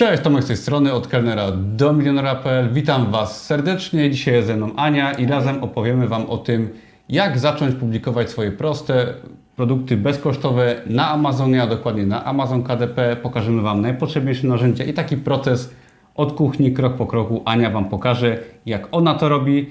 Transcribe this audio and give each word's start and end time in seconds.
Cześć, 0.00 0.22
Tomek 0.22 0.44
z 0.44 0.46
tej 0.46 0.56
strony, 0.56 0.92
od 0.92 1.08
kelnera 1.08 1.50
do 1.52 1.92
milionera.pl. 1.92 2.72
Witam 2.72 3.10
Was 3.10 3.46
serdecznie. 3.46 4.10
Dzisiaj 4.10 4.34
jest 4.34 4.46
ze 4.46 4.56
mną 4.56 4.70
Ania 4.76 5.12
i 5.12 5.26
razem 5.26 5.64
opowiemy 5.64 6.08
Wam 6.08 6.26
o 6.26 6.38
tym, 6.38 6.68
jak 7.08 7.38
zacząć 7.38 7.74
publikować 7.74 8.30
swoje 8.30 8.52
proste 8.52 9.14
produkty 9.56 9.96
bezkosztowe 9.96 10.82
na 10.86 11.10
Amazonie, 11.10 11.62
a 11.62 11.66
dokładnie 11.66 12.06
na 12.06 12.24
Amazon 12.24 12.62
KDP. 12.62 13.16
Pokażemy 13.16 13.62
Wam 13.62 13.80
najpotrzebniejsze 13.80 14.46
narzędzia 14.46 14.84
i 14.84 14.92
taki 14.92 15.16
proces 15.16 15.74
od 16.14 16.32
kuchni, 16.32 16.72
krok 16.72 16.96
po 16.96 17.06
kroku. 17.06 17.42
Ania 17.44 17.70
Wam 17.70 17.88
pokaże, 17.88 18.38
jak 18.66 18.88
ona 18.92 19.14
to 19.14 19.28
robi. 19.28 19.68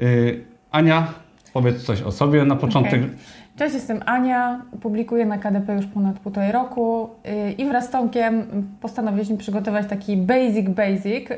Yy, 0.00 0.44
Ania, 0.70 1.12
powiedz 1.54 1.84
coś 1.84 2.02
o 2.02 2.12
sobie 2.12 2.44
na 2.44 2.56
początek. 2.56 3.02
Okay. 3.02 3.16
Cześć, 3.56 3.74
jestem 3.74 4.00
Ania, 4.06 4.62
publikuję 4.80 5.26
na 5.26 5.38
KDP 5.38 5.74
już 5.74 5.86
ponad 5.86 6.18
półtorej 6.18 6.52
roku 6.52 7.10
yy, 7.24 7.52
i 7.52 7.64
wraz 7.64 7.86
z 7.86 7.90
Tomkiem 7.90 8.46
postanowiliśmy 8.80 9.36
przygotować 9.36 9.86
taki 9.86 10.16
basic 10.16 10.68
basic, 10.68 11.04
yy, 11.04 11.36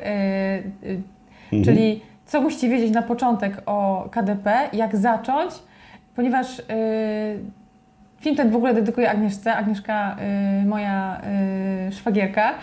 yy, 0.82 1.00
mhm. 1.45 1.64
czyli 1.64 2.00
co 2.26 2.40
musicie 2.40 2.68
wiedzieć 2.68 2.90
na 2.90 3.02
początek 3.02 3.62
o 3.66 4.09
KDP, 4.10 4.68
jak 4.73 4.96
zacząć, 4.96 5.52
ponieważ 6.16 6.62
film 8.20 8.37
ten 8.37 8.51
w 8.51 8.56
ogóle 8.56 8.74
dedykuję 8.74 9.10
Agnieszce, 9.10 9.54
Agnieszka, 9.54 10.16
moja 10.66 11.20
szwagierka, 11.90 12.54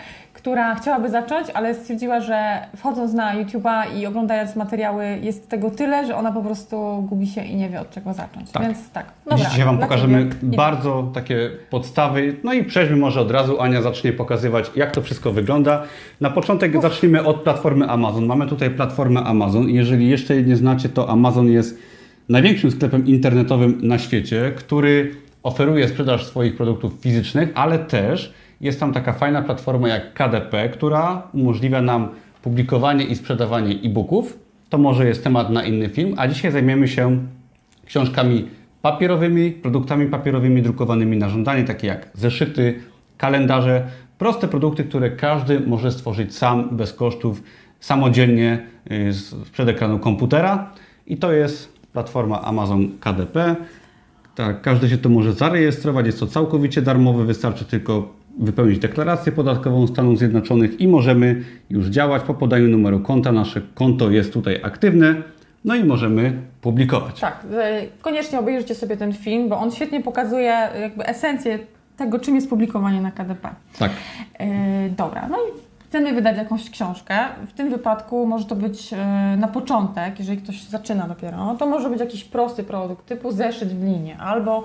która 0.44 0.74
chciałaby 0.74 1.10
zacząć, 1.10 1.48
ale 1.54 1.74
stwierdziła, 1.74 2.20
że 2.20 2.66
wchodząc 2.76 3.12
na 3.12 3.34
YouTube'a 3.36 3.96
i 3.98 4.06
oglądając 4.06 4.56
materiały 4.56 5.04
jest 5.22 5.48
tego 5.48 5.70
tyle, 5.70 6.06
że 6.06 6.16
ona 6.16 6.32
po 6.32 6.42
prostu 6.42 7.06
gubi 7.08 7.26
się 7.26 7.44
i 7.44 7.56
nie 7.56 7.68
wie 7.68 7.80
od 7.80 7.90
czego 7.90 8.12
zacząć. 8.12 8.50
Tak. 8.50 8.62
Więc 8.62 8.90
tak. 8.90 9.06
Dobra, 9.26 9.44
Dzisiaj 9.44 9.64
Wam 9.64 9.78
pokażemy 9.78 10.30
bardzo 10.42 11.10
takie 11.14 11.50
podstawy. 11.70 12.36
No 12.44 12.52
i 12.52 12.64
przejdźmy 12.64 12.96
może 12.96 13.20
od 13.20 13.30
razu. 13.30 13.60
Ania 13.60 13.82
zacznie 13.82 14.12
pokazywać, 14.12 14.70
jak 14.76 14.90
to 14.90 15.02
wszystko 15.02 15.32
wygląda. 15.32 15.82
Na 16.20 16.30
początek 16.30 16.74
Uf. 16.74 16.82
zacznijmy 16.82 17.24
od 17.24 17.40
platformy 17.40 17.90
Amazon. 17.90 18.26
Mamy 18.26 18.46
tutaj 18.46 18.70
platformę 18.70 19.20
Amazon. 19.20 19.68
Jeżeli 19.68 20.08
jeszcze 20.08 20.42
nie 20.42 20.56
znacie, 20.56 20.88
to 20.88 21.08
Amazon 21.08 21.48
jest 21.48 21.78
największym 22.28 22.70
sklepem 22.70 23.06
internetowym 23.06 23.78
na 23.82 23.98
świecie, 23.98 24.52
który 24.56 25.14
oferuje 25.42 25.88
sprzedaż 25.88 26.26
swoich 26.26 26.56
produktów 26.56 26.92
fizycznych, 27.00 27.48
ale 27.54 27.78
też 27.78 28.34
jest 28.60 28.80
tam 28.80 28.92
taka 28.92 29.12
fajna 29.12 29.42
platforma 29.42 29.88
jak 29.88 30.14
KDP, 30.14 30.68
która 30.68 31.22
umożliwia 31.32 31.82
nam 31.82 32.08
publikowanie 32.42 33.04
i 33.04 33.16
sprzedawanie 33.16 33.74
e-booków. 33.84 34.38
To 34.68 34.78
może 34.78 35.08
jest 35.08 35.24
temat 35.24 35.50
na 35.50 35.64
inny 35.64 35.88
film, 35.88 36.14
a 36.16 36.28
dzisiaj 36.28 36.52
zajmiemy 36.52 36.88
się 36.88 37.18
książkami 37.86 38.48
papierowymi, 38.82 39.50
produktami 39.50 40.06
papierowymi 40.06 40.62
drukowanymi 40.62 41.16
na 41.16 41.28
żądanie, 41.28 41.64
takie 41.64 41.86
jak 41.86 42.08
zeszyty, 42.14 42.80
kalendarze, 43.16 43.86
proste 44.18 44.48
produkty, 44.48 44.84
które 44.84 45.10
każdy 45.10 45.60
może 45.60 45.92
stworzyć 45.92 46.36
sam, 46.36 46.76
bez 46.76 46.92
kosztów, 46.92 47.42
samodzielnie 47.80 48.66
y, 48.92 49.12
sprzed 49.12 49.68
ekranu 49.68 49.98
komputera. 49.98 50.70
I 51.06 51.16
to 51.16 51.32
jest 51.32 51.72
platforma 51.92 52.42
Amazon 52.42 52.88
KDP. 53.00 53.56
Tak, 54.34 54.62
każdy 54.62 54.88
się 54.88 54.98
to 54.98 55.08
może 55.08 55.32
zarejestrować, 55.32 56.06
jest 56.06 56.20
to 56.20 56.26
całkowicie 56.26 56.82
darmowe, 56.82 57.24
wystarczy 57.24 57.64
tylko 57.64 58.08
wypełnić 58.38 58.78
deklarację 58.78 59.32
podatkową 59.32 59.86
Stanów 59.86 60.18
Zjednoczonych 60.18 60.80
i 60.80 60.88
możemy 60.88 61.44
już 61.70 61.86
działać 61.86 62.22
po 62.22 62.34
podaniu 62.34 62.68
numeru 62.68 63.00
konta. 63.00 63.32
Nasze 63.32 63.60
konto 63.74 64.10
jest 64.10 64.32
tutaj 64.32 64.60
aktywne. 64.62 65.22
No 65.64 65.74
i 65.74 65.84
możemy 65.84 66.42
publikować. 66.60 67.20
Tak, 67.20 67.46
e, 67.52 67.82
koniecznie 68.02 68.38
obejrzyjcie 68.38 68.74
sobie 68.74 68.96
ten 68.96 69.12
film, 69.12 69.48
bo 69.48 69.58
on 69.58 69.70
świetnie 69.70 70.02
pokazuje 70.02 70.68
jakby 70.80 71.06
esencję 71.06 71.58
tego, 71.96 72.18
czym 72.18 72.34
jest 72.34 72.50
publikowanie 72.50 73.00
na 73.00 73.10
KDP. 73.10 73.48
Tak. 73.78 73.90
E, 74.38 74.46
dobra, 74.90 75.28
no 75.28 75.36
i 75.36 75.73
chcemy 75.94 76.14
wydać 76.14 76.36
jakąś 76.36 76.70
książkę. 76.70 77.18
W 77.46 77.52
tym 77.52 77.70
wypadku 77.70 78.26
może 78.26 78.44
to 78.44 78.56
być 78.56 78.92
e, 78.92 78.96
na 79.36 79.48
początek, 79.48 80.18
jeżeli 80.18 80.38
ktoś 80.38 80.62
zaczyna 80.62 81.08
dopiero, 81.08 81.56
to 81.58 81.66
może 81.66 81.90
być 81.90 82.00
jakiś 82.00 82.24
prosty 82.24 82.64
produkt 82.64 83.06
typu 83.06 83.32
zeszyt 83.32 83.68
w 83.68 83.84
linie, 83.84 84.18
albo 84.18 84.64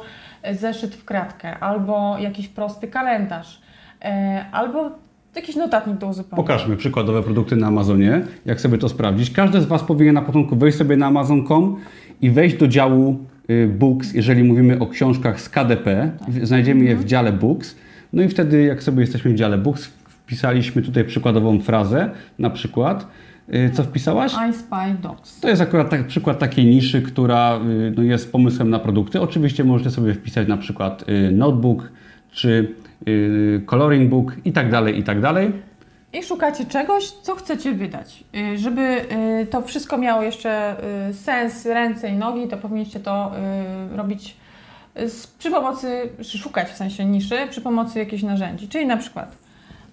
zeszyt 0.52 0.96
w 0.96 1.06
kratkę, 1.06 1.60
albo 1.60 2.18
jakiś 2.18 2.48
prosty 2.48 2.88
kalendarz, 2.88 3.62
e, 4.02 4.46
albo 4.52 4.92
jakiś 5.36 5.56
notatnik 5.56 5.98
do 5.98 6.08
uzupełnienia. 6.08 6.48
Pokażmy 6.48 6.78
przykładowe 6.78 7.24
produkty 7.24 7.56
na 7.56 7.68
Amazonie, 7.68 8.22
jak 8.46 8.62
sobie 8.62 8.78
to 8.78 8.90
sprawdzić. 8.90 9.32
Każdy 9.32 9.62
z 9.62 9.66
Was 9.66 9.84
powinien 9.84 10.16
na 10.16 10.22
początku 10.22 10.56
wejść 10.56 10.78
sobie 10.78 10.98
na 10.98 11.08
amazon.com 11.08 11.80
i 12.22 12.30
wejść 12.30 12.58
do 12.58 12.68
działu 12.68 13.18
y, 13.50 13.68
Books, 13.68 14.14
jeżeli 14.14 14.44
mówimy 14.44 14.80
o 14.80 14.88
książkach 14.88 15.42
z 15.42 15.50
KDP. 15.50 16.12
Znajdziemy 16.44 16.84
je 16.84 16.90
w 16.90 16.92
mhm. 16.92 17.08
dziale 17.08 17.34
Books. 17.34 17.76
No 18.14 18.22
i 18.22 18.30
wtedy, 18.30 18.64
jak 18.64 18.84
sobie 18.84 19.02
jesteśmy 19.02 19.32
w 19.32 19.36
dziale 19.36 19.58
Books, 19.58 19.99
wpisaliśmy 20.30 20.82
tutaj 20.82 21.06
przykładową 21.06 21.60
frazę, 21.60 22.10
na 22.40 22.50
przykład 22.50 23.08
Y, 23.54 23.72
co 23.74 23.84
wpisałaś? 23.84 24.34
I 24.50 24.54
Spy 24.54 25.02
Dogs. 25.02 25.40
To 25.40 25.50
jest 25.50 25.62
akurat 25.62 25.90
tak, 25.90 26.08
przykład 26.08 26.40
takiej 26.40 26.66
niszy, 26.66 27.02
która 27.02 27.60
y, 27.88 27.94
no, 27.98 28.04
jest 28.04 28.32
pomysłem 28.32 28.70
na 28.70 28.80
produkty. 28.80 29.22
Oczywiście 29.22 29.64
możecie 29.64 29.92
sobie 29.92 30.14
wpisać 30.14 30.48
na 30.48 30.58
przykład 30.58 31.10
y, 31.10 31.32
notebook 31.32 31.92
czy 32.32 32.76
coloring 33.66 34.10
book 34.10 34.36
i 34.46 34.52
tak 34.52 34.72
dalej, 34.72 35.00
i 35.00 35.04
tak 35.04 35.22
dalej. 35.22 35.52
I 36.14 36.24
szukacie 36.24 36.66
czegoś, 36.66 37.12
co 37.12 37.36
chcecie 37.36 37.72
wydać. 37.72 38.24
Żeby 38.56 39.06
to 39.50 39.62
wszystko 39.62 39.98
miało 39.98 40.24
jeszcze 40.24 40.76
sens, 41.14 41.66
ręce 41.66 42.10
i 42.10 42.14
nogi, 42.14 42.48
to 42.48 42.58
powinniście 42.58 43.00
to 43.00 43.32
robić 43.96 44.36
przy 45.40 45.52
pomocy, 45.52 46.10
szukać 46.24 46.70
w 46.70 46.78
sensie 46.78 47.06
niszy, 47.06 47.38
przy 47.50 47.62
pomocy 47.62 48.00
jakichś 48.00 48.24
narzędzi. 48.24 48.68
Czyli 48.68 48.86
na 48.86 48.98
przykład 48.98 49.36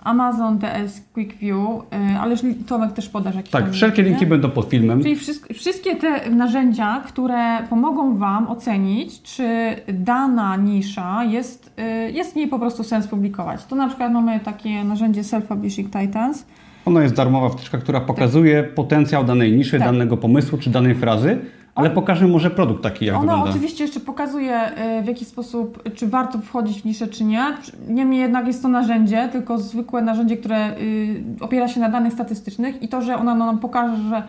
Amazon 0.06 0.58
DS 0.58 1.00
Quick 1.12 1.36
View, 1.38 1.56
y, 1.56 2.18
ale 2.20 2.36
Tomek 2.66 2.92
też 2.92 3.08
podasz 3.08 3.34
jakieś 3.34 3.50
Tak, 3.50 3.70
wszelkie 3.70 4.02
linki 4.02 4.20
nie? 4.20 4.26
będą 4.26 4.50
pod 4.50 4.68
filmem. 4.68 5.02
Czyli 5.02 5.16
wszystkie 5.54 5.96
te 5.96 6.30
narzędzia, 6.30 7.02
które 7.06 7.62
pomogą 7.70 8.16
Wam 8.18 8.48
ocenić, 8.48 9.22
czy 9.22 9.76
dana 9.88 10.56
nisza 10.56 11.24
jest, 11.24 11.72
y, 12.08 12.12
jest 12.12 12.32
w 12.32 12.36
niej 12.36 12.48
po 12.48 12.58
prostu 12.58 12.84
sens 12.84 13.06
publikować. 13.06 13.64
To 13.64 13.76
na 13.76 13.88
przykład 13.88 14.12
mamy 14.12 14.40
takie 14.40 14.84
narzędzie 14.84 15.22
Self-Publishing 15.22 16.00
Titans. 16.00 16.46
Ono 16.84 17.00
jest 17.00 17.14
darmowa 17.14 17.48
wtyczka, 17.48 17.78
która 17.78 18.00
pokazuje 18.00 18.62
tak. 18.62 18.74
potencjał 18.74 19.24
danej 19.24 19.52
niszy, 19.52 19.78
tak. 19.78 19.88
danego 19.88 20.16
pomysłu 20.16 20.58
czy 20.58 20.70
danej 20.70 20.94
frazy. 20.94 21.38
Ale 21.76 21.90
pokażmy 21.90 22.28
może 22.28 22.50
produkt 22.50 22.82
taki, 22.82 23.04
jak 23.04 23.16
Ono 23.16 23.22
wygląda. 23.22 23.50
oczywiście 23.50 23.84
jeszcze 23.84 24.00
pokazuje, 24.00 24.70
y, 24.98 25.02
w 25.02 25.06
jaki 25.06 25.24
sposób, 25.24 25.82
czy 25.94 26.06
warto 26.08 26.38
wchodzić 26.38 26.82
w 26.82 26.84
niszę, 26.84 27.06
czy 27.06 27.24
nie. 27.24 27.56
Niemniej 27.88 28.20
jednak 28.20 28.46
jest 28.46 28.62
to 28.62 28.68
narzędzie, 28.68 29.28
tylko 29.32 29.58
zwykłe 29.58 30.02
narzędzie, 30.02 30.36
które 30.36 30.78
y, 30.78 31.24
opiera 31.40 31.68
się 31.68 31.80
na 31.80 31.88
danych 31.88 32.12
statystycznych 32.12 32.82
i 32.82 32.88
to, 32.88 33.02
że 33.02 33.16
ona 33.16 33.34
nam 33.34 33.58
pokaże, 33.58 33.96
że 34.08 34.22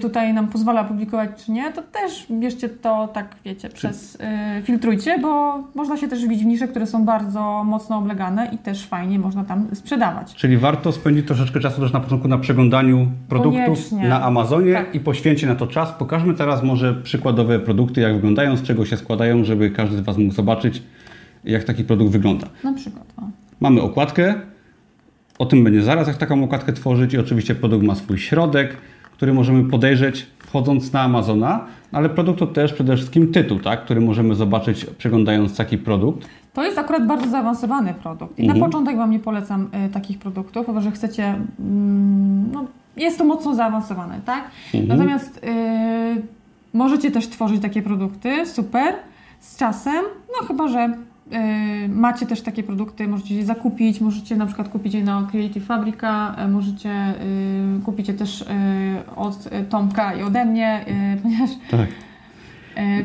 tutaj 0.00 0.34
nam 0.34 0.48
pozwala 0.48 0.84
publikować 0.84 1.30
czy 1.44 1.52
nie, 1.52 1.72
to 1.72 1.82
też 1.82 2.26
bierzcie 2.30 2.68
to 2.68 3.08
tak, 3.08 3.36
wiecie, 3.44 3.68
przez 3.68 4.14
y, 4.14 4.18
filtrujcie, 4.62 5.18
bo 5.18 5.58
można 5.74 5.96
się 5.96 6.08
też 6.08 6.24
wbić 6.24 6.42
w 6.42 6.46
nisze, 6.46 6.68
które 6.68 6.86
są 6.86 7.04
bardzo 7.04 7.64
mocno 7.64 7.98
oblegane 7.98 8.50
i 8.52 8.58
też 8.58 8.86
fajnie 8.86 9.18
można 9.18 9.44
tam 9.44 9.68
sprzedawać. 9.74 10.34
Czyli 10.34 10.56
warto 10.56 10.92
spędzić 10.92 11.26
troszeczkę 11.26 11.60
czasu 11.60 11.80
też 11.80 11.92
na 11.92 12.00
początku 12.00 12.28
na 12.28 12.38
przeglądaniu 12.38 13.06
produktów 13.28 13.64
Koniecznie. 13.64 14.08
na 14.08 14.22
Amazonie 14.22 14.72
tak. 14.72 14.94
i 14.94 15.00
poświęcić 15.00 15.46
na 15.48 15.54
to 15.54 15.66
czas. 15.66 15.92
Pokażmy 15.92 16.34
teraz 16.34 16.62
może 16.62 16.94
przykładowe 16.94 17.58
produkty, 17.58 18.00
jak 18.00 18.14
wyglądają, 18.14 18.56
z 18.56 18.62
czego 18.62 18.86
się 18.86 18.96
składają, 18.96 19.44
żeby 19.44 19.70
każdy 19.70 19.96
z 19.96 20.00
Was 20.00 20.16
mógł 20.16 20.34
zobaczyć, 20.34 20.82
jak 21.44 21.64
taki 21.64 21.84
produkt 21.84 22.12
wygląda. 22.12 22.46
Na 22.64 22.72
przykład. 22.72 23.04
O. 23.16 23.22
Mamy 23.60 23.82
okładkę. 23.82 24.34
O 25.38 25.46
tym 25.46 25.64
będzie 25.64 25.82
zaraz, 25.82 26.08
jak 26.08 26.16
taką 26.16 26.44
okładkę 26.44 26.72
tworzyć 26.72 27.14
i 27.14 27.18
oczywiście 27.18 27.54
produkt 27.54 27.84
ma 27.84 27.94
swój 27.94 28.18
środek 28.18 28.76
który 29.16 29.32
możemy 29.32 29.64
podejrzeć 29.64 30.26
wchodząc 30.38 30.92
na 30.92 31.00
Amazona, 31.00 31.64
ale 31.92 32.08
produkt 32.08 32.38
to 32.38 32.46
też 32.46 32.72
przede 32.72 32.96
wszystkim 32.96 33.32
tytuł, 33.32 33.58
tak, 33.58 33.84
który 33.84 34.00
możemy 34.00 34.34
zobaczyć 34.34 34.86
przeglądając 34.98 35.56
taki 35.56 35.78
produkt. 35.78 36.28
To 36.52 36.64
jest 36.64 36.78
akurat 36.78 37.06
bardzo 37.06 37.30
zaawansowany 37.30 37.94
produkt. 37.94 38.38
I 38.38 38.42
mhm. 38.42 38.58
na 38.58 38.66
początek 38.66 38.96
Wam 38.96 39.10
nie 39.10 39.18
polecam 39.18 39.68
y, 39.86 39.92
takich 39.92 40.18
produktów, 40.18 40.66
bo 40.74 40.80
że 40.80 40.90
chcecie, 40.90 41.24
mm, 41.24 42.52
no, 42.52 42.64
jest 42.96 43.18
to 43.18 43.24
mocno 43.24 43.54
zaawansowane, 43.54 44.20
tak? 44.24 44.44
Mhm. 44.74 44.98
Natomiast 44.98 45.44
y, 45.44 46.22
możecie 46.72 47.10
też 47.10 47.28
tworzyć 47.28 47.62
takie 47.62 47.82
produkty, 47.82 48.46
super, 48.46 48.94
z 49.40 49.56
czasem, 49.56 50.04
no 50.28 50.46
chyba, 50.46 50.68
że 50.68 50.96
macie 51.88 52.26
też 52.26 52.40
takie 52.40 52.62
produkty, 52.62 53.08
możecie 53.08 53.34
je 53.34 53.44
zakupić, 53.44 54.00
możecie 54.00 54.36
na 54.36 54.46
przykład 54.46 54.68
kupić 54.68 54.94
je 54.94 55.04
na 55.04 55.28
Creative 55.30 55.64
Fabrica, 55.64 56.36
y, 56.44 56.48
możecie 56.48 57.14
y, 57.80 57.84
kupić 57.84 58.08
je 58.08 58.14
też 58.14 58.44
od 59.16 59.48
Tomka 59.70 60.14
i 60.14 60.22
ode 60.22 60.44
mnie, 60.44 60.84
ponieważ 61.22 61.50
tak. 61.70 61.88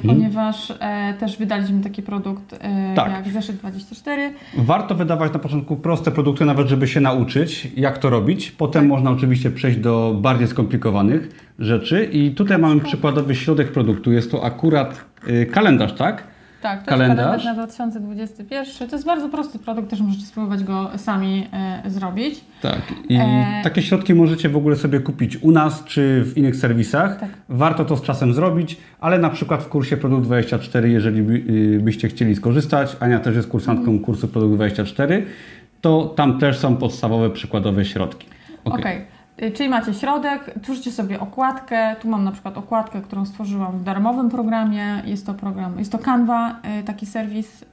ponieważ 0.08 0.72
mhm. 0.72 1.18
też 1.18 1.38
wydaliśmy 1.38 1.82
taki 1.82 2.02
produkt 2.02 2.60
tak. 2.96 3.12
jak 3.12 3.34
Zeszyt 3.34 3.56
24. 3.56 4.34
Warto 4.58 4.96
wydawać 4.96 5.34
na 5.34 5.40
początku 5.40 5.76
proste 5.76 6.12
produkty, 6.12 6.46
nawet 6.46 6.68
żeby 6.68 6.88
się 6.88 7.00
nauczyć, 7.00 7.68
jak 7.76 7.98
to 7.98 8.10
robić. 8.10 8.52
Potem 8.52 8.82
tak. 8.82 8.90
można 8.90 9.12
oczywiście 9.12 9.52
przejść 9.52 9.78
do 9.78 10.16
bardziej 10.22 10.48
skomplikowanych 10.48 11.30
rzeczy 11.60 12.06
i 12.06 12.32
tutaj 12.32 12.58
mamy 12.58 12.82
przykładowy 12.82 13.36
środek 13.36 13.72
produktu. 13.72 14.12
Jest 14.12 14.32
to 14.32 14.46
akurat 14.46 15.06
kalendarz, 15.52 15.94
tak? 15.94 16.31
Tak, 16.62 16.84
to 16.84 16.90
kalendarz. 16.90 17.46
na 17.46 17.54
2021. 17.54 18.90
To 18.90 18.96
jest 18.96 19.06
bardzo 19.06 19.30
prosty 19.30 19.60
produkt, 19.60 19.90
też 19.90 20.02
możecie 20.02 20.26
spróbować 20.26 20.64
go 20.64 20.90
sami 20.98 21.48
e, 21.54 21.90
zrobić. 21.90 22.42
Tak. 22.62 22.82
I 23.10 23.16
E- 23.16 23.62
takie 23.64 23.82
środki 23.82 24.14
możecie 24.16 24.50
w 24.50 24.58
ogóle 24.58 24.76
sobie 24.76 25.00
kupić 25.00 25.38
u 25.38 25.52
nas 25.52 25.84
czy 25.84 26.24
w 26.24 26.38
innych 26.38 26.56
serwisach. 26.56 27.20
Tak. 27.20 27.30
Warto 27.50 27.86
to 27.86 27.98
z 27.98 28.02
czasem 28.02 28.34
zrobić, 28.34 28.78
ale 29.00 29.20
na 29.20 29.30
przykład 29.30 29.64
w 29.64 29.68
kursie 29.68 29.98
Produkt 29.98 30.24
24, 30.24 30.90
jeżeli 30.90 31.22
by, 31.22 31.34
y, 31.34 31.80
byście 31.84 32.08
chcieli 32.08 32.36
skorzystać, 32.36 32.98
Ania 33.00 33.20
też 33.20 33.36
jest 33.36 33.48
kursantką 33.48 34.00
kursu 34.00 34.28
Produkt 34.28 34.56
24, 34.56 35.26
to 35.82 36.14
tam 36.16 36.40
też 36.40 36.58
są 36.58 36.76
podstawowe 36.78 37.30
przykładowe 37.30 37.86
środki. 37.86 38.28
Okej. 38.64 38.98
Y, 38.98 39.21
Czyli 39.54 39.70
macie 39.70 39.94
środek, 39.94 40.54
tworzycie 40.62 40.92
sobie 40.92 41.20
okładkę. 41.20 41.96
Tu 42.02 42.10
mam 42.10 42.24
na 42.24 42.32
przykład 42.32 42.58
okładkę, 42.58 43.02
którą 43.02 43.26
stworzyłam 43.26 43.78
w 43.78 43.84
darmowym 43.84 44.30
programie. 44.30 45.04
Jest 45.06 45.26
to 45.26 45.34
program, 45.34 45.80
jest 45.80 45.92
to 45.92 46.00
Canva, 46.00 46.56
y, 46.80 46.84
taki 46.84 47.06
serwis, 47.06 47.62
y, 47.62 47.66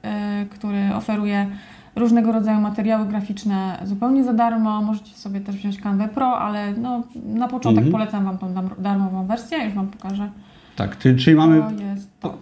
który 0.49 0.95
oferuje 0.95 1.47
różnego 1.95 2.31
rodzaju 2.31 2.59
materiały 2.61 3.05
graficzne 3.05 3.79
zupełnie 3.83 4.23
za 4.23 4.33
darmo. 4.33 4.81
Możecie 4.81 5.15
sobie 5.15 5.41
też 5.41 5.55
wziąć 5.55 5.81
Canva 5.81 6.07
Pro, 6.07 6.39
ale 6.39 6.73
no, 6.73 7.03
na 7.25 7.47
początek 7.47 7.85
Mhm. 7.85 7.91
polecam 7.91 8.25
Wam 8.25 8.37
tą 8.37 8.53
darmową 8.77 9.25
wersję. 9.25 9.57
Już 9.65 9.73
Wam 9.73 9.87
pokażę. 9.87 10.29
Tak, 10.79 10.97
czyli, 10.97 11.35
mamy. 11.35 11.61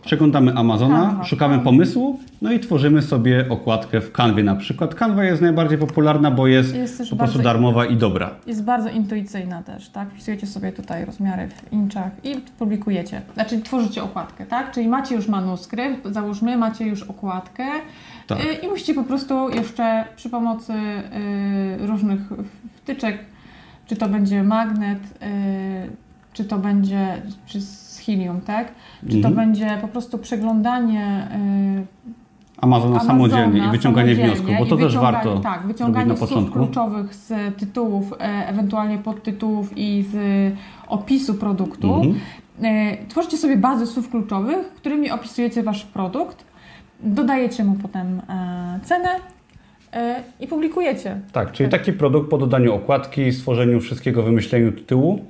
Przeglądamy 0.02 0.54
Amazona, 0.54 1.02
Canva. 1.08 1.24
szukamy 1.24 1.60
pomysłu, 1.60 2.20
no 2.42 2.52
i 2.52 2.60
tworzymy 2.60 3.02
sobie 3.02 3.46
okładkę 3.50 4.02
w 4.02 4.12
Canwie 4.12 4.44
na 4.44 4.56
przykład. 4.56 4.96
Canva 4.96 5.24
jest 5.24 5.42
najbardziej 5.42 5.78
popularna, 5.78 6.32
bo 6.32 6.48
jest, 6.48 6.76
Jest 6.76 7.10
po 7.10 7.16
prostu 7.16 7.40
darmowa 7.40 7.86
i 7.86 7.98
dobra. 7.98 8.30
Jest 8.48 8.64
bardzo 8.64 8.90
intuicyjna 8.90 9.64
też, 9.64 9.90
tak? 9.90 10.10
Wpisujecie 10.10 10.48
sobie 10.48 10.72
tutaj 10.72 11.06
rozmiary 11.06 11.48
w 11.48 11.74
inczach 11.74 12.12
i 12.24 12.36
publikujecie. 12.60 13.22
Znaczy 13.34 13.62
tworzycie 13.62 14.04
okładkę, 14.04 14.46
tak? 14.46 14.72
Czyli 14.72 14.88
macie 14.88 15.16
już 15.16 15.28
manuskrypt, 15.28 16.08
załóżmy, 16.12 16.58
macie 16.58 16.86
już 16.88 17.04
okładkę 17.04 17.66
Tak. 18.28 18.40
y, 18.40 18.54
i 18.54 18.68
musicie 18.68 18.94
po 18.94 19.04
prostu 19.04 19.50
jeszcze 19.50 20.06
przy 20.16 20.30
pomocy 20.30 20.74
y, 20.74 21.88
różnych 21.88 22.20
wtyczek, 22.76 23.18
czy 23.88 23.96
to 23.96 24.10
będzie 24.10 24.44
magnet, 24.44 25.00
y, 25.22 26.07
czy 26.38 26.46
to 26.46 26.58
będzie 26.58 27.22
czy 27.46 27.62
z 27.62 27.98
Helium, 28.06 28.42
tak? 28.42 28.72
Czy 29.02 29.22
to 29.22 29.28
Mhm. 29.28 29.36
będzie 29.36 29.78
po 29.82 29.88
prostu 29.88 30.18
przeglądanie 30.18 31.28
y, 31.84 32.08
Amazona, 32.62 32.92
Amazona 32.92 33.00
samodzielnie 33.00 33.68
i 33.68 33.72
wyciąganie 33.72 34.16
wniosków, 34.16 34.50
bo 34.60 34.66
to 34.66 34.78
też 34.78 34.98
warto 34.98 35.40
Tak, 35.40 35.68
wyciąganie 35.68 36.06
na 36.06 36.16
słów 36.16 36.52
kluczowych 36.52 37.16
z 37.16 37.56
tytułów, 37.60 38.14
e, 38.14 38.48
ewentualnie 38.48 38.98
podtytułów 38.98 39.78
i 39.78 40.06
z 40.12 40.16
opisu 40.88 41.34
produktu. 41.36 41.94
Mhm. 41.96 42.16
E, 42.64 42.98
Tworzycie 43.08 43.38
sobie 43.38 43.58
bazę 43.58 43.88
słów 43.88 44.10
kluczowych, 44.10 44.74
którymi 44.74 45.12
opisujecie 45.12 45.64
Wasz 45.64 45.86
produkt, 45.86 46.46
dodajecie 47.04 47.64
mu 47.64 47.76
potem 47.76 48.22
e, 48.30 48.80
cenę 48.84 49.10
e, 49.94 50.24
i 50.40 50.48
publikujecie. 50.48 51.20
Tak, 51.32 51.52
czyli 51.52 51.70
taki 51.70 51.94
produkt 51.94 52.30
po 52.30 52.38
dodaniu 52.38 52.74
okładki, 52.76 53.34
stworzeniu 53.34 53.80
wszystkiego, 53.80 54.24
wymyśleniu 54.24 54.72
tytułu 54.72 55.26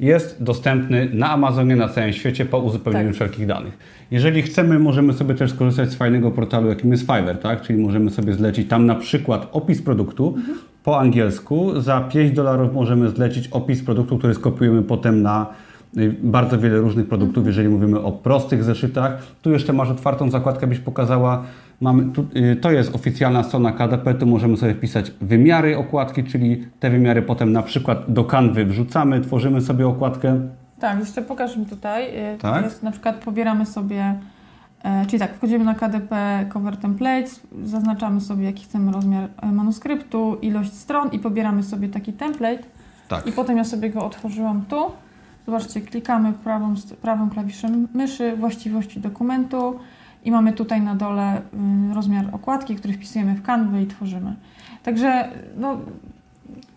jest 0.00 0.42
dostępny 0.42 1.08
na 1.12 1.30
Amazonie, 1.30 1.76
na 1.76 1.88
całym 1.88 2.12
świecie 2.12 2.44
po 2.44 2.58
uzupełnieniu 2.58 3.08
Tak. 3.08 3.14
wszelkich 3.14 3.46
danych. 3.46 3.78
Jeżeli 4.10 4.42
chcemy, 4.42 4.78
możemy 4.78 5.12
sobie 5.12 5.34
też 5.34 5.50
skorzystać 5.50 5.90
z 5.90 5.94
fajnego 5.94 6.30
portalu, 6.30 6.68
jakim 6.68 6.92
jest 6.92 7.02
Fiverr, 7.02 7.38
tak? 7.38 7.62
czyli 7.62 7.82
możemy 7.82 8.10
sobie 8.10 8.32
zlecić 8.32 8.68
tam 8.68 8.86
na 8.86 8.94
przykład 8.94 9.48
opis 9.52 9.82
produktu 9.82 10.34
po 10.84 11.00
angielsku. 11.00 11.80
Za 11.80 12.00
5 12.00 12.32
dolarów 12.32 12.74
możemy 12.74 13.10
zlecić 13.10 13.48
opis 13.48 13.82
produktu, 13.82 14.18
który 14.18 14.34
skopiujemy 14.34 14.82
potem 14.82 15.22
na 15.22 15.46
y, 15.96 16.14
bardzo 16.22 16.58
wiele 16.58 16.78
różnych 16.78 17.08
produktów, 17.08 17.46
jeżeli 17.46 17.68
mówimy 17.68 18.00
o 18.00 18.12
prostych 18.12 18.64
zeszytach. 18.64 19.22
Tu 19.42 19.50
jeszcze 19.50 19.72
masz 19.72 19.88
otwartą 19.90 20.30
zakładkę, 20.30 20.66
byś 20.66 20.78
pokazała. 20.78 21.44
Mamy, 21.80 22.12
tu, 22.12 22.26
y, 22.36 22.56
to 22.56 22.70
jest 22.70 22.94
oficjalna 22.94 23.42
strona 23.42 23.72
KDP, 23.72 24.14
tu 24.14 24.26
możemy 24.26 24.56
sobie 24.56 24.74
wpisać 24.74 25.10
wymiary 25.20 25.78
okładki, 25.78 26.24
czyli 26.24 26.66
te 26.80 26.90
wymiary 26.90 27.22
potem 27.22 27.52
na 27.52 27.62
przykład 27.62 28.12
do 28.12 28.24
kanwy 28.24 28.64
wrzucamy, 28.64 29.20
tworzymy 29.20 29.60
sobie 29.60 29.88
okładkę. 29.88 30.40
Tak, 30.80 31.00
jeszcze 31.00 31.22
pokażę 31.22 31.58
mi 31.58 31.66
tutaj. 31.66 32.16
E, 32.16 32.36
Tak? 32.38 32.64
Jest, 32.64 32.82
na 32.82 32.90
przykład 32.90 33.16
pobieramy 33.16 33.66
sobie, 33.66 34.14
e, 34.82 35.06
czyli 35.06 35.20
tak, 35.20 35.34
wchodzimy 35.34 35.64
na 35.64 35.74
KDP 35.74 36.46
Cover 36.48 36.76
Templates, 36.76 37.40
zaznaczamy 37.64 38.20
sobie 38.20 38.44
jaki 38.44 38.64
chcemy 38.64 38.92
rozmiar 38.92 39.28
e, 39.42 39.52
manuskryptu, 39.52 40.38
ilość 40.42 40.72
stron 40.72 41.08
i 41.12 41.18
pobieramy 41.18 41.62
sobie 41.62 41.88
taki 41.88 42.12
template. 42.12 42.62
Tak. 43.08 43.26
I 43.26 43.32
potem 43.32 43.56
ja 43.56 43.64
sobie 43.64 43.90
go 43.90 44.04
otworzyłam 44.06 44.64
tu. 44.68 44.84
Zobaczcie, 45.46 45.80
klikamy 45.80 46.32
prawą, 46.32 46.74
prawym 47.02 47.30
klawiszem 47.30 47.88
myszy, 47.94 48.36
właściwości 48.36 49.00
dokumentu 49.00 49.80
i 50.24 50.30
mamy 50.30 50.52
tutaj 50.52 50.82
na 50.82 50.94
dole 50.94 51.38
y, 51.90 51.94
rozmiar 51.94 52.24
okładki, 52.32 52.76
który 52.76 52.94
wpisujemy 52.94 53.34
w 53.34 53.42
kanwę 53.42 53.82
i 53.82 53.86
tworzymy. 53.86 54.34
Także 54.82 55.28
no, 55.56 55.76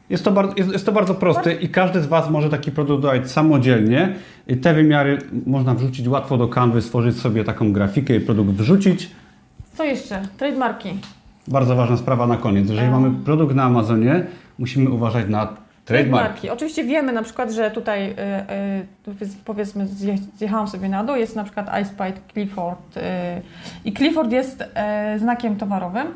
Jest 0.10 0.24
to, 0.24 0.32
bardzo, 0.32 0.54
jest, 0.58 0.72
jest 0.72 0.86
to 0.86 0.92
bardzo 0.92 1.16
proste 1.16 1.54
i 1.54 1.70
każdy 1.70 2.02
z 2.02 2.06
Was 2.06 2.30
może 2.30 2.50
taki 2.50 2.72
produkt 2.72 3.02
dodać 3.02 3.32
samodzielnie. 3.32 4.16
I 4.48 4.58
te 4.58 4.74
wymiary 4.74 5.18
można 5.46 5.74
wrzucić 5.76 6.08
łatwo 6.08 6.38
do 6.38 6.48
kanwy, 6.48 6.82
stworzyć 6.82 7.18
sobie 7.18 7.44
taką 7.44 7.74
grafikę 7.74 8.16
i 8.16 8.20
produkt 8.20 8.52
wrzucić. 8.52 9.12
co 9.74 9.84
jeszcze? 9.84 10.22
Trademarki. 10.38 10.90
Bardzo 11.48 11.76
ważna 11.76 11.98
sprawa 11.98 12.28
na 12.28 12.38
koniec. 12.38 12.70
Jeżeli 12.70 12.88
A. 12.88 12.92
mamy 12.92 13.12
produkt 13.26 13.56
na 13.56 13.64
Amazonie, 13.64 14.26
musimy 14.60 14.90
uważać 14.90 15.30
na 15.30 15.63
trademark. 15.86 16.24
Trademarki. 16.24 16.50
Oczywiście 16.50 16.84
wiemy 16.84 17.14
na 17.14 17.24
przykład, 17.24 17.52
że 17.52 17.72
tutaj 17.72 18.12
y, 18.12 19.22
y, 19.22 19.44
powiedzmy 19.46 19.88
zje, 19.88 20.18
zjechałam 20.38 20.68
sobie 20.68 20.90
na 20.90 21.04
dół, 21.04 21.16
jest 21.16 21.36
na 21.36 21.44
przykład 21.44 21.82
iSpite 21.82 22.14
Clifford 22.34 22.98
y, 22.98 23.02
i 23.86 23.94
Clifford 23.94 24.32
jest 24.32 24.62
y, 24.62 25.20
znakiem 25.20 25.56
towarowym, 25.56 26.08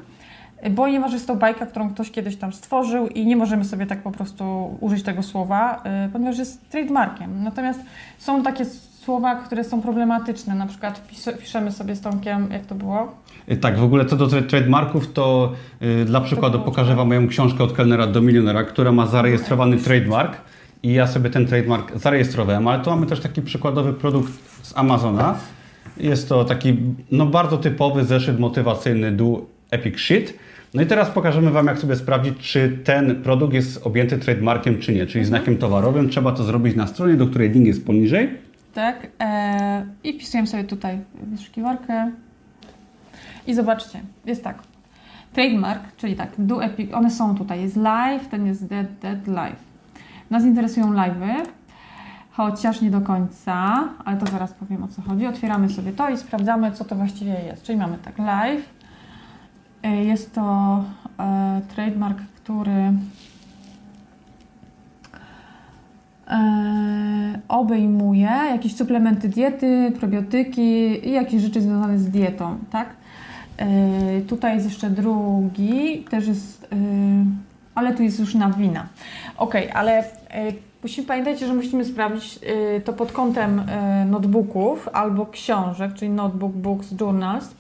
ponieważ 0.76 1.14
jest 1.14 1.28
to 1.28 1.36
bajka, 1.36 1.66
którą 1.66 1.94
ktoś 1.94 2.12
kiedyś 2.12 2.38
tam 2.38 2.54
stworzył 2.54 3.08
i 3.08 3.26
nie 3.26 3.36
możemy 3.36 3.66
sobie 3.66 3.86
tak 3.86 4.02
po 4.02 4.12
prostu 4.12 4.78
użyć 4.80 5.04
tego 5.04 5.24
słowa, 5.24 5.84
y, 6.08 6.12
ponieważ 6.12 6.38
jest 6.38 6.70
trademarkiem. 6.70 7.44
Natomiast 7.44 7.80
są 8.18 8.44
takie 8.44 8.66
słowa, 9.08 9.36
które 9.36 9.64
są 9.64 9.82
problematyczne, 9.82 10.56
na 10.56 10.66
przykład 10.66 11.08
piszemy 11.40 11.72
sobie 11.72 11.96
z 11.96 12.02
Tomkiem, 12.02 12.48
jak 12.52 12.66
to 12.66 12.76
było? 12.76 13.16
Y, 13.52 13.58
Tak, 13.58 13.80
w 13.80 13.84
ogóle 13.84 14.06
co 14.06 14.16
do 14.16 14.28
tra- 14.28 14.44
trademarków, 14.48 15.14
to 15.14 15.52
y, 15.82 16.06
dla 16.06 16.22
przykładu 16.22 16.58
proszę. 16.60 16.72
pokażę 16.72 16.96
Wam 16.96 17.08
moją 17.08 17.28
książkę 17.28 17.64
od 17.64 17.74
kelnera 17.74 18.08
do 18.08 18.22
milionera, 18.22 18.64
która 18.64 18.92
ma 18.92 19.06
zarejestrowany 19.06 19.78
trademark 19.78 20.38
i 20.84 20.94
ja 20.94 21.08
sobie 21.08 21.30
ten 21.30 21.46
trademark 21.48 21.98
zarejestrowałem, 21.98 22.68
ale 22.68 22.84
tu 22.84 22.90
mamy 22.90 23.06
też 23.06 23.20
taki 23.20 23.42
przykładowy 23.42 23.94
produkt 23.94 24.32
z 24.62 24.78
Amazona. 24.78 25.36
Jest 25.98 26.30
to 26.30 26.46
taki 26.46 26.78
no, 27.12 27.26
bardzo 27.26 27.58
typowy 27.58 28.06
zeszyt 28.06 28.40
motywacyjny 28.40 29.12
Do 29.12 29.42
Epic 29.72 30.00
Shit. 30.00 30.34
No 30.74 30.82
i 30.82 30.86
teraz 30.86 31.10
pokażemy 31.10 31.52
Wam, 31.52 31.68
jak 31.68 31.80
sobie 31.80 31.96
sprawdzić, 31.96 32.38
czy 32.40 32.78
ten 32.84 33.16
produkt 33.24 33.54
jest 33.54 33.88
objęty 33.88 34.18
trademarkiem, 34.18 34.80
czy 34.80 34.94
nie, 34.94 35.06
czyli 35.06 35.26
znakiem 35.26 35.58
towarowym. 35.58 36.10
Trzeba 36.10 36.32
to 36.32 36.44
zrobić 36.44 36.76
na 36.76 36.88
stronie, 36.88 37.14
do 37.14 37.28
której 37.28 37.50
link 37.50 37.66
jest 37.68 37.86
poniżej. 37.86 38.47
Tak. 38.78 39.08
E, 39.20 39.86
I 40.04 40.14
wpisujemy 40.14 40.48
sobie 40.48 40.64
tutaj 40.64 41.00
wyszukiwarkę. 41.14 42.12
I 43.48 43.54
zobaczcie, 43.54 44.02
jest 44.26 44.44
tak. 44.44 44.58
Trademark, 45.34 45.96
czyli 45.96 46.16
tak, 46.16 46.30
do 46.38 46.64
epic, 46.64 46.94
one 46.94 47.12
są 47.12 47.36
tutaj. 47.36 47.62
Jest 47.62 47.76
live, 47.76 48.28
ten 48.28 48.48
jest 48.48 48.68
dead, 48.68 48.88
dead, 49.02 49.28
live. 49.28 49.60
Nas 50.30 50.44
interesują 50.44 50.94
live'y, 50.94 51.46
chociaż 52.32 52.82
nie 52.82 52.92
do 52.92 53.02
końca, 53.02 53.90
ale 54.06 54.18
to 54.18 54.26
zaraz 54.26 54.54
powiem 54.54 54.84
o 54.84 54.88
co 54.88 55.02
chodzi. 55.02 55.28
Otwieramy 55.28 55.70
sobie 55.70 55.92
to 55.92 56.10
i 56.10 56.18
sprawdzamy, 56.18 56.72
co 56.72 56.86
to 56.86 56.96
właściwie 56.96 57.34
jest. 57.34 57.64
Czyli 57.64 57.78
mamy 57.78 57.98
tak, 57.98 58.18
live. 58.18 58.70
E, 59.84 60.04
Jest 60.04 60.34
to 60.34 60.84
e, 61.20 61.62
trademark, 61.76 62.18
który 62.18 62.72
e, 62.72 62.94
obejmuje 67.48 68.30
jakieś 68.52 68.76
suplementy 68.76 69.30
diety, 69.30 69.92
probiotyki 70.00 71.08
i 71.10 71.12
jakieś 71.12 71.42
rzeczy 71.42 71.62
związane 71.62 72.00
z 72.00 72.10
dietą, 72.10 72.58
tak? 72.72 72.88
E, 73.58 74.22
tutaj 74.22 74.54
jest 74.54 74.66
jeszcze 74.66 74.90
drugi, 74.90 76.06
też 76.10 76.28
jest, 76.28 76.68
e, 76.72 76.78
ale 77.76 77.94
tu 77.94 78.04
jest 78.04 78.20
już 78.20 78.36
na 78.36 78.50
wina. 78.50 78.88
Ok, 79.38 79.56
ale 79.74 80.00
e, 80.00 80.04
musimy 80.84 81.08
pamiętajcie, 81.08 81.48
że 81.48 81.54
musimy 81.54 81.86
sprawdzić 81.86 82.40
e, 82.76 82.82
to 82.82 82.94
pod 82.94 83.12
kątem 83.12 83.60
e, 83.60 84.06
notebooków 84.06 84.90
albo 84.94 85.26
książek, 85.26 85.94
czyli 85.94 86.12
notebook, 86.12 86.52
books, 86.52 86.88
journals. 87.02 87.56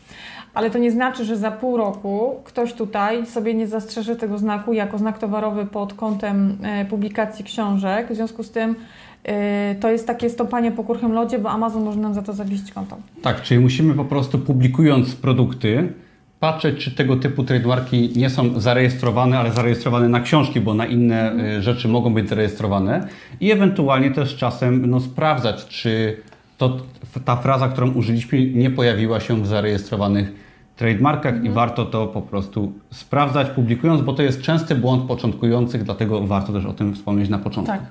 Ale 0.57 0.69
to 0.69 0.77
nie 0.77 0.91
znaczy, 0.91 1.25
że 1.25 1.37
za 1.37 1.51
pół 1.51 1.77
roku 1.77 2.35
ktoś 2.43 2.73
tutaj 2.73 3.25
sobie 3.25 3.53
nie 3.53 3.67
zastrzeże 3.67 4.15
tego 4.15 4.37
znaku 4.37 4.73
jako 4.73 4.97
znak 4.97 5.19
towarowy 5.19 5.65
pod 5.65 5.93
kątem 5.93 6.57
e, 6.63 6.85
publikacji 6.85 7.45
książek. 7.45 8.07
W 8.11 8.15
związku 8.15 8.43
z 8.43 8.51
tym 8.51 8.75
e, 9.23 9.75
to 9.75 9.91
jest 9.91 10.07
takie 10.07 10.29
stąpanie 10.29 10.71
po 10.71 10.83
kurchym 10.83 11.13
lodzie, 11.13 11.39
bo 11.39 11.49
Amazon 11.49 11.83
może 11.83 11.99
nam 11.99 12.13
za 12.13 12.21
to 12.21 12.33
zawiesić 12.33 12.71
konto. 12.71 12.97
Tak, 13.21 13.41
czyli 13.41 13.59
musimy 13.59 13.93
po 13.93 14.05
prostu 14.05 14.39
publikując 14.39 15.15
produkty, 15.15 15.93
patrzeć, 16.39 16.77
czy 16.77 16.91
tego 16.91 17.15
typu 17.15 17.43
trademarki 17.43 18.09
nie 18.15 18.29
są 18.29 18.59
zarejestrowane, 18.59 19.39
ale 19.39 19.51
zarejestrowane 19.51 20.09
na 20.09 20.19
książki, 20.19 20.61
bo 20.61 20.73
na 20.73 20.85
inne 20.85 21.35
y, 21.57 21.61
rzeczy 21.61 21.87
mogą 21.87 22.13
być 22.13 22.29
zarejestrowane 22.29 23.07
i 23.39 23.51
ewentualnie 23.51 24.11
też 24.11 24.35
czasem 24.35 24.89
no, 24.89 24.99
sprawdzać, 24.99 25.65
czy 25.67 26.17
to 26.57 26.77
ta 27.25 27.35
fraza, 27.35 27.67
którą 27.67 27.91
użyliśmy, 27.91 28.45
nie 28.45 28.69
pojawiła 28.69 29.19
się 29.19 29.41
w 29.41 29.47
zarejestrowanych 29.47 30.46
trademarkach 30.77 31.33
Mhm. 31.33 31.51
i 31.51 31.55
warto 31.55 31.85
to 31.85 32.07
po 32.07 32.21
prostu 32.21 32.71
sprawdzać, 32.91 33.49
publikując, 33.49 34.01
bo 34.01 34.13
to 34.13 34.23
jest 34.23 34.41
częsty 34.41 34.75
błąd 34.75 35.03
początkujących, 35.03 35.83
dlatego 35.83 36.27
warto 36.27 36.53
też 36.53 36.65
o 36.65 36.73
tym 36.73 36.93
wspomnieć 36.95 37.29
na 37.29 37.39
początku. 37.39 37.73
Tak. 37.73 37.81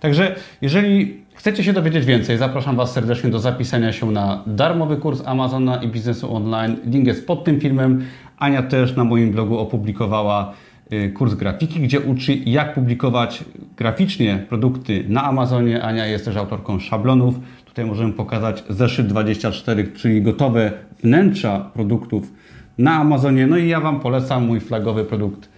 Także 0.00 0.34
jeżeli 0.60 1.16
chcecie 1.34 1.64
się 1.64 1.72
dowiedzieć 1.72 2.04
więcej, 2.04 2.38
zapraszam 2.38 2.76
Was 2.76 2.92
serdecznie 2.92 3.30
do 3.30 3.38
zapisania 3.38 3.92
się 3.92 4.10
na 4.10 4.42
darmowy 4.46 4.96
kurs 4.96 5.22
Amazona 5.26 5.82
i 5.82 5.88
biznesu 5.88 6.36
online. 6.36 6.76
Link 6.86 7.06
jest 7.06 7.26
pod 7.26 7.44
tym 7.44 7.60
filmem. 7.60 8.04
Ania 8.38 8.62
też 8.62 8.96
na 8.96 9.04
moim 9.04 9.30
blogu 9.30 9.58
opublikowała 9.58 10.52
y, 10.92 11.12
kurs 11.12 11.34
grafiki, 11.34 11.80
gdzie 11.80 12.00
uczy 12.00 12.34
jak 12.34 12.74
publikować 12.74 13.44
graficznie 13.76 14.46
produkty 14.48 15.04
na 15.08 15.24
Amazonie. 15.24 15.82
Ania 15.82 16.06
jest 16.06 16.24
też 16.24 16.36
autorką 16.36 16.78
szablonów. 16.78 17.34
Tutaj 17.64 17.84
możemy 17.84 18.12
pokazać 18.12 18.64
zeszyt 18.68 19.06
24, 19.06 19.92
czyli 19.92 20.22
gotowe 20.22 20.72
wnętrza 21.02 21.70
produktów 21.74 22.32
na 22.78 22.94
Amazonie. 22.94 23.46
No 23.46 23.56
i 23.56 23.68
ja 23.68 23.80
Wam 23.80 24.00
polecam 24.00 24.46
mój 24.46 24.60
flagowy 24.60 25.04
produkt 25.04 25.48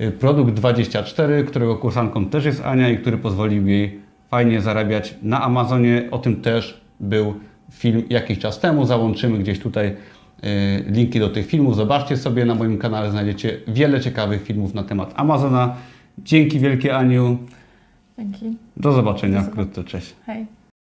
y, 0.00 0.10
Produkt 0.12 0.54
24, 0.54 1.44
którego 1.44 1.76
kursantką 1.76 2.24
też 2.26 2.44
jest 2.44 2.64
Ania 2.64 2.90
i 2.90 2.98
który 2.98 3.18
pozwolił 3.18 3.66
jej 3.66 4.00
fajnie 4.28 4.60
zarabiać 4.60 5.14
na 5.22 5.42
Amazonie. 5.42 6.08
O 6.10 6.18
tym 6.18 6.36
też 6.36 6.80
był 7.00 7.34
film 7.72 8.02
jakiś 8.10 8.38
czas 8.38 8.60
temu. 8.60 8.84
Załączymy 8.84 9.38
gdzieś 9.38 9.58
tutaj 9.58 9.86
y, 9.88 9.94
linki 10.86 11.20
do 11.20 11.28
tych 11.28 11.46
filmów. 11.46 11.76
Zobaczcie 11.76 12.16
sobie 12.16 12.44
na 12.44 12.54
moim 12.54 12.78
kanale, 12.78 13.10
znajdziecie 13.10 13.60
wiele 13.68 14.00
ciekawych 14.00 14.42
filmów 14.42 14.74
na 14.74 14.82
temat 14.82 15.12
Amazona. 15.16 15.74
Dzięki 16.18 16.60
wielkie 16.60 16.96
Aniu. 16.96 17.38
Dzięki. 18.18 18.56
Do 18.76 18.92
zobaczenia 18.92 19.38
Do 19.38 19.42
zobaczenia. 19.42 19.42
wkrótce. 19.42 19.84
Cześć. 19.84 20.14
Hej. 20.26 20.57